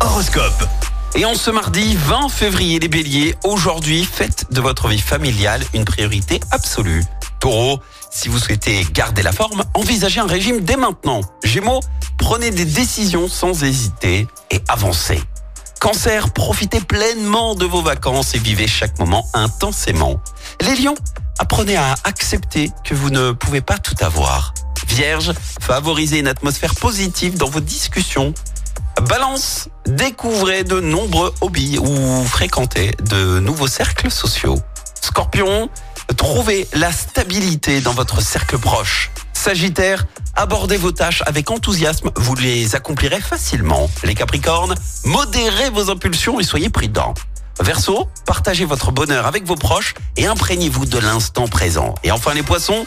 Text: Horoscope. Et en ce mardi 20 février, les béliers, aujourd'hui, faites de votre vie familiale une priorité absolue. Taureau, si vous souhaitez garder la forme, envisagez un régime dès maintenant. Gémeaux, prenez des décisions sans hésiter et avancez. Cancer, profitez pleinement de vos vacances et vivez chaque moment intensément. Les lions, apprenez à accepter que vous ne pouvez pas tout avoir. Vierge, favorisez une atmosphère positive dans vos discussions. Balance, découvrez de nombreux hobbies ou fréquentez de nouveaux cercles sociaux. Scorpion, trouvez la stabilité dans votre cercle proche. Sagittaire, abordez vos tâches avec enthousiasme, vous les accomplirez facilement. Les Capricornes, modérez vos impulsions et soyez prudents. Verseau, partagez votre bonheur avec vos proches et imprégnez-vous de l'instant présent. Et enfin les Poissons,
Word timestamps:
Horoscope. 0.00 0.68
Et 1.14 1.24
en 1.24 1.34
ce 1.34 1.50
mardi 1.50 1.96
20 1.96 2.28
février, 2.28 2.78
les 2.78 2.88
béliers, 2.88 3.34
aujourd'hui, 3.42 4.04
faites 4.04 4.44
de 4.52 4.60
votre 4.60 4.88
vie 4.88 5.00
familiale 5.00 5.62
une 5.72 5.86
priorité 5.86 6.40
absolue. 6.50 7.02
Taureau, 7.40 7.80
si 8.10 8.28
vous 8.28 8.38
souhaitez 8.38 8.86
garder 8.92 9.22
la 9.22 9.32
forme, 9.32 9.64
envisagez 9.72 10.20
un 10.20 10.26
régime 10.26 10.60
dès 10.60 10.76
maintenant. 10.76 11.22
Gémeaux, 11.42 11.80
prenez 12.18 12.50
des 12.50 12.66
décisions 12.66 13.28
sans 13.28 13.64
hésiter 13.64 14.26
et 14.50 14.60
avancez. 14.68 15.22
Cancer, 15.80 16.30
profitez 16.34 16.80
pleinement 16.80 17.54
de 17.54 17.64
vos 17.64 17.80
vacances 17.80 18.34
et 18.34 18.38
vivez 18.38 18.66
chaque 18.66 18.98
moment 18.98 19.26
intensément. 19.32 20.20
Les 20.60 20.76
lions, 20.76 20.96
apprenez 21.38 21.76
à 21.76 21.94
accepter 22.04 22.70
que 22.84 22.94
vous 22.94 23.08
ne 23.08 23.32
pouvez 23.32 23.62
pas 23.62 23.78
tout 23.78 23.96
avoir. 24.04 24.52
Vierge, 24.86 25.32
favorisez 25.60 26.18
une 26.18 26.28
atmosphère 26.28 26.74
positive 26.74 27.38
dans 27.38 27.48
vos 27.48 27.60
discussions. 27.60 28.34
Balance, 29.02 29.68
découvrez 29.86 30.64
de 30.64 30.80
nombreux 30.80 31.32
hobbies 31.40 31.78
ou 31.78 32.24
fréquentez 32.24 32.92
de 33.10 33.38
nouveaux 33.40 33.68
cercles 33.68 34.10
sociaux. 34.10 34.58
Scorpion, 35.00 35.68
trouvez 36.16 36.66
la 36.72 36.90
stabilité 36.90 37.80
dans 37.82 37.92
votre 37.92 38.22
cercle 38.22 38.58
proche. 38.58 39.10
Sagittaire, 39.34 40.06
abordez 40.34 40.78
vos 40.78 40.92
tâches 40.92 41.22
avec 41.26 41.50
enthousiasme, 41.50 42.10
vous 42.16 42.34
les 42.36 42.74
accomplirez 42.74 43.20
facilement. 43.20 43.90
Les 44.02 44.14
Capricornes, 44.14 44.74
modérez 45.04 45.70
vos 45.70 45.90
impulsions 45.90 46.40
et 46.40 46.42
soyez 46.42 46.70
prudents. 46.70 47.14
Verseau, 47.60 48.08
partagez 48.26 48.64
votre 48.64 48.92
bonheur 48.92 49.26
avec 49.26 49.46
vos 49.46 49.56
proches 49.56 49.94
et 50.16 50.26
imprégnez-vous 50.26 50.86
de 50.86 50.98
l'instant 50.98 51.48
présent. 51.48 51.94
Et 52.02 52.10
enfin 52.10 52.34
les 52.34 52.42
Poissons, 52.42 52.86